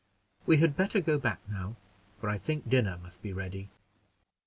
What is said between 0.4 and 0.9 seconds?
We had